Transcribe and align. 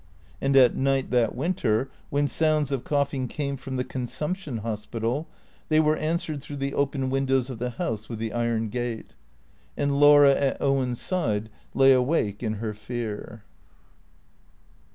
And 0.41 0.55
at 0.57 0.75
night, 0.75 1.11
that 1.11 1.35
winter, 1.35 1.91
when 2.09 2.27
sounds 2.27 2.71
of 2.71 2.83
coughing 2.83 3.27
came 3.27 3.55
from 3.55 3.75
the 3.75 3.83
Consumption 3.83 4.57
Hospital, 4.65 5.27
they 5.69 5.79
were 5.79 5.95
answered 5.95 6.41
through 6.41 6.55
the 6.55 6.73
open 6.73 7.11
windows 7.11 7.51
of 7.51 7.59
the 7.59 7.69
house 7.69 8.09
with 8.09 8.17
the 8.17 8.33
iron 8.33 8.69
gate. 8.69 9.11
And 9.77 9.99
Laura 9.99 10.33
at 10.33 10.59
Owen's 10.59 10.99
side 10.99 11.51
lay 11.75 11.93
awake 11.93 12.41
in 12.41 12.53
her 12.53 12.73
fear. 12.73 13.43